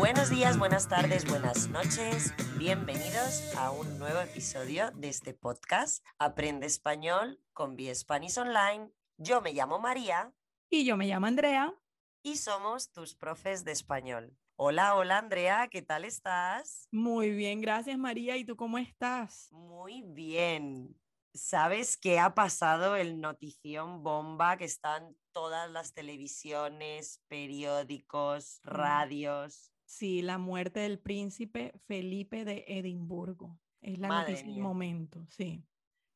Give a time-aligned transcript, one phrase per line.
[0.00, 2.32] Buenos días, buenas tardes, buenas noches.
[2.56, 8.90] Bienvenidos a un nuevo episodio de este podcast Aprende Español con Spanish Online.
[9.18, 10.32] Yo me llamo María.
[10.70, 11.74] Y yo me llamo Andrea.
[12.22, 14.34] Y somos tus profes de español.
[14.56, 16.88] Hola, hola Andrea, ¿qué tal estás?
[16.90, 18.38] Muy bien, gracias María.
[18.38, 19.52] ¿Y tú cómo estás?
[19.52, 20.98] Muy bien.
[21.34, 29.69] ¿Sabes qué ha pasado el notición bomba que están todas las televisiones, periódicos, radios?
[29.90, 33.58] Sí, la muerte del príncipe Felipe de Edimburgo.
[33.80, 35.64] Es la noticia del momento, sí.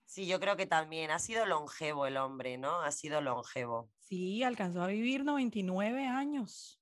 [0.04, 2.82] Sí, yo creo que también ha sido longevo el hombre, ¿no?
[2.82, 3.90] Ha sido longevo.
[3.98, 6.80] Sí, alcanzó a vivir 99 años.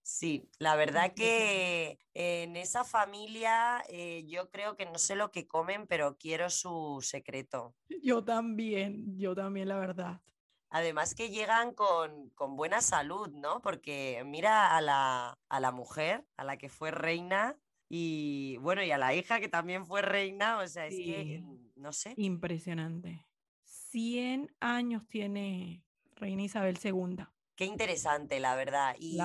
[0.00, 5.46] Sí, la verdad que en esa familia eh, yo creo que no sé lo que
[5.46, 7.76] comen, pero quiero su secreto.
[8.02, 10.22] Yo también, yo también, la verdad.
[10.70, 13.60] Además que llegan con, buena salud, ¿no?
[13.60, 17.58] Porque mira a la, a la mujer, a la que fue reina,
[17.88, 21.42] y bueno, y a la hija que también fue reina, o sea, es que,
[21.74, 22.14] no sé.
[22.16, 23.26] Impresionante.
[23.64, 27.24] 100 años tiene Reina Isabel II.
[27.56, 28.94] Qué interesante, la verdad.
[28.98, 29.18] Y,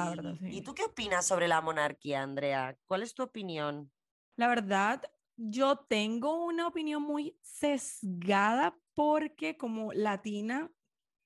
[0.50, 2.75] ¿Y tú qué opinas sobre la monarquía, Andrea?
[2.88, 3.91] ¿Cuál es tu opinión?
[4.36, 5.03] La verdad,
[5.38, 10.72] yo tengo una opinión muy sesgada porque como latina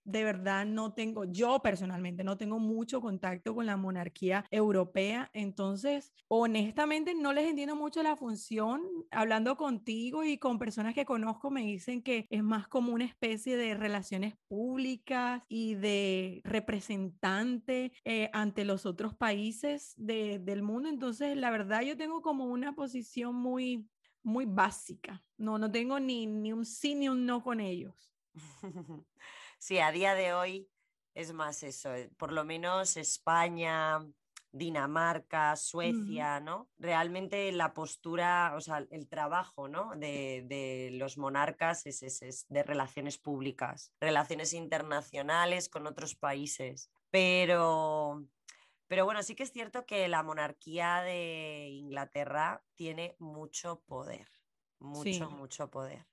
[0.10, 6.14] de verdad no tengo, yo personalmente no tengo mucho contacto con la monarquía europea, entonces
[6.28, 8.82] honestamente no les entiendo mucho la función.
[9.12, 13.56] Hablando contigo y con personas que conozco me dicen que es más como una especie
[13.58, 21.52] de relaciones públicas y de representante eh, ante los otros países del mundo, entonces la
[21.52, 23.88] verdad yo tengo como una posición muy
[24.22, 25.24] muy básica.
[25.38, 28.12] No, no tengo ni, ni un sí ni un no con ellos.
[29.60, 30.70] sí, a día de hoy
[31.14, 34.00] es más eso, eh, por lo menos España,
[34.52, 36.70] Dinamarca, Suecia, ¿no?
[36.80, 39.96] Realmente la postura, o sea, el trabajo, ¿no?
[39.96, 46.90] De, los monarcas es, es, de relaciones públicas, relaciones internacionales con otros países.
[47.12, 48.26] Pero,
[48.88, 54.28] pero bueno, sí que es cierto que la monarquía de Inglaterra tiene mucho poder,
[54.80, 56.08] mucho, mucho poder.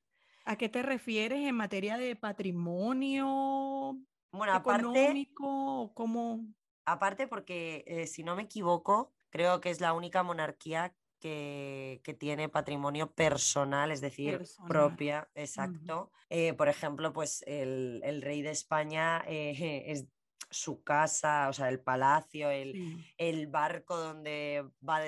[0.46, 3.98] ¿A qué te refieres en materia de patrimonio
[4.30, 5.92] bueno, económico?
[5.92, 12.00] Aparte, aparte porque, eh, si no me equivoco, creo que es la única monarquía que,
[12.20, 16.12] tiene patrimonio personal, es decir, propia, exacto.
[16.30, 20.06] Eh, por ejemplo, pues el, rey de España eh, es
[20.50, 25.00] su casa, o sea, el palacio, el, barco donde va,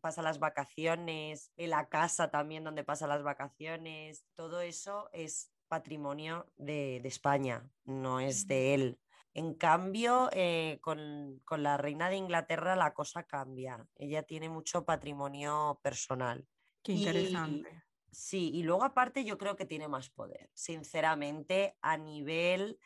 [0.00, 6.96] pasa las vacaciones, la casa también donde pasa las vacaciones, todo eso es patrimonio de,
[7.04, 8.98] España, no es de él.
[9.34, 13.86] En cambio, eh, con, la reina de Inglaterra la cosa cambia.
[13.96, 16.46] Ella tiene mucho patrimonio personal.
[16.82, 17.82] Qué interesante.
[18.10, 22.78] sí, y luego aparte yo creo que tiene más poder, sinceramente, a nivel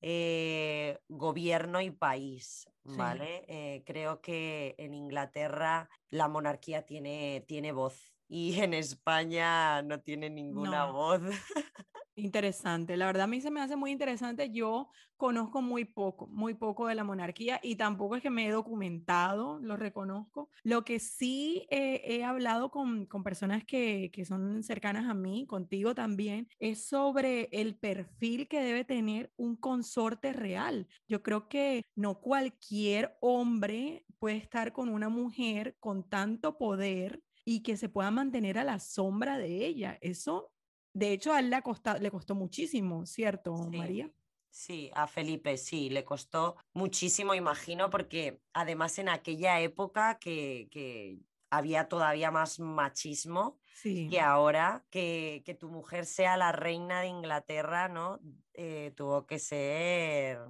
[0.00, 3.44] eh, gobierno y país, ¿vale?
[3.48, 10.30] Eh, creo que en Inglaterra la monarquía tiene, tiene voz y en España no tiene
[10.30, 11.20] ninguna voz.
[12.18, 14.50] Interesante, la verdad a mí se me hace muy interesante.
[14.50, 18.50] Yo conozco muy poco, muy poco de la monarquía y tampoco es que me he
[18.50, 20.50] documentado, lo reconozco.
[20.64, 25.94] Lo que sí he hablado con, con personas que, que, son cercanas a mí, contigo
[25.94, 30.88] también, es sobre el perfil que debe tener un consorte real.
[31.06, 37.62] Yo creo que no cualquier hombre puede estar con una mujer con tanto poder y
[37.62, 39.98] que se pueda mantener a la sombra de ella.
[40.00, 40.52] Eso
[40.92, 41.62] de hecho, a él le,
[42.00, 44.10] le costó muchísimo, ¿cierto, María?
[44.50, 51.18] Sí, a Felipe sí, le costó muchísimo, imagino, porque además en aquella época que,
[51.50, 57.88] había todavía más machismo que ahora, que, que, tu mujer sea la reina de Inglaterra,
[57.88, 58.20] ¿no?
[58.52, 60.40] Eh, tuvo que ser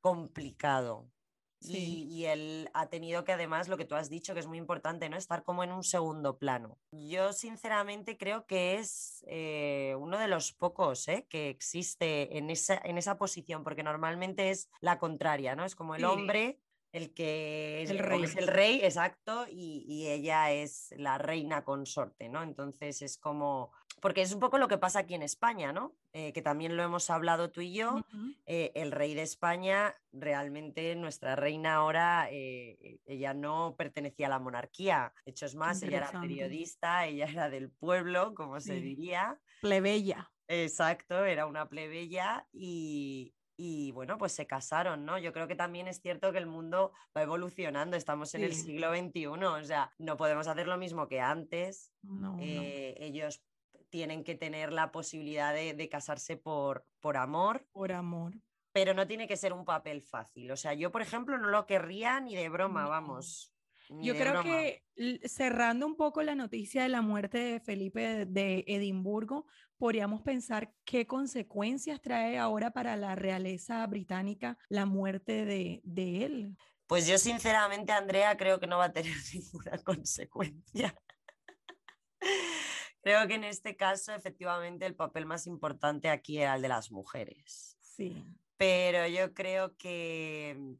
[0.00, 1.10] complicado.
[1.68, 5.08] Y, él ha tenido que además, lo que tú has dicho, que es muy importante,
[5.08, 5.16] ¿no?
[5.16, 6.78] Estar como en un segundo plano.
[6.92, 11.26] Yo sinceramente creo que es eh, uno de los pocos ¿eh?
[11.28, 15.64] que existe en esa, en esa posición, porque normalmente es la contraria, ¿no?
[15.64, 16.60] Es como el hombre
[16.96, 22.28] el que es el rey, es el rey exacto, y, ella es la reina consorte,
[22.28, 22.42] ¿no?
[22.42, 23.72] Entonces es como,
[24.06, 25.92] porque es un poco lo que pasa aquí en España, ¿no?
[26.12, 28.06] Eh, que también lo hemos hablado tú y yo,
[28.46, 34.38] eh, el rey de España, realmente nuestra reina ahora, eh, ella no pertenecía a la
[34.38, 39.40] monarquía, de hecho es más, ella era periodista, ella era del pueblo, como se diría.
[39.60, 40.30] Plebeya.
[40.46, 45.18] Exacto, era una plebeya y, y bueno, pues se casaron, ¿no?
[45.18, 48.94] Yo creo que también es cierto que el mundo va evolucionando, estamos en el siglo
[48.94, 51.92] XXI, o sea, no podemos hacer lo mismo que antes.
[52.38, 53.42] Eh, ellos
[53.90, 57.66] tienen que tener la posibilidad de, casarse por, por amor.
[57.72, 58.34] Por amor.
[58.72, 60.50] Pero no tiene que ser un papel fácil.
[60.50, 63.52] O sea, yo, por ejemplo, no lo querría ni de broma, vamos.
[63.88, 64.82] Yo creo que
[65.28, 69.46] cerrando un poco la noticia de la muerte de Felipe de Edimburgo,
[69.78, 76.56] podríamos pensar qué consecuencias trae ahora para la realeza británica la muerte de, de él.
[76.86, 80.94] Pues yo sinceramente, Andrea, creo que no va a tener ninguna consecuencia.
[83.06, 86.90] Creo que en este caso, efectivamente, el papel más importante aquí era el de las
[86.90, 87.78] mujeres.
[87.80, 88.24] Sí.
[88.56, 90.76] Pero yo creo que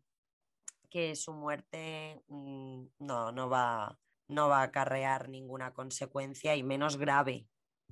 [0.91, 3.97] que su muerte mm, no, no, va,
[4.27, 7.47] no va a acarrear ninguna consecuencia y menos grave.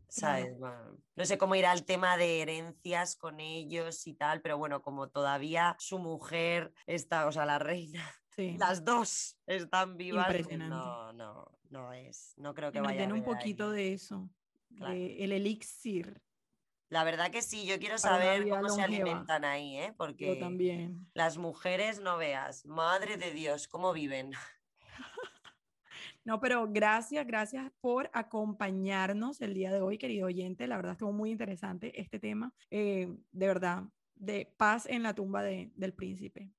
[0.08, 0.56] ¿sabes?
[0.58, 5.08] No sé cómo irá el tema de herencias con ellos y tal, pero bueno, como
[5.08, 8.04] todavía su mujer está, o sea, la reina,
[8.58, 13.12] las dos están vivas, no, no, no es, no creo que, vaya.
[13.12, 14.30] Un poquito de eso,
[14.80, 16.22] el elixir
[16.94, 19.92] la verdad que sí, yo quiero saber cómo se alimentan ahí, ¿eh?
[19.96, 21.08] porque también.
[21.12, 24.30] las mujeres no veas, madre de Dios, cómo viven.
[26.26, 30.66] No, pero gracias, gracias por acompañarnos el día de hoy, querido oyente.
[30.66, 32.50] La verdad estuvo muy interesante este tema.
[32.70, 33.82] Eh, de verdad,
[34.14, 36.50] de paz en la tumba del príncipe.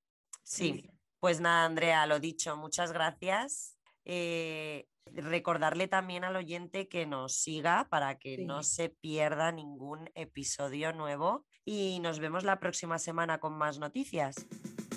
[0.43, 0.87] Sí,
[1.19, 3.75] pues nada, Andrea, lo dicho, muchas gracias.
[4.03, 10.93] Eh, Recordarle también al oyente que nos siga para que no se pierda ningún episodio
[10.93, 14.45] nuevo y nos vemos la próxima semana con más noticias.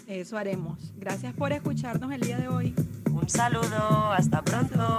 [0.06, 0.92] Eso haremos.
[0.96, 2.74] Gracias por escucharnos el día de hoy.
[3.12, 4.98] Un saludo, hasta pronto.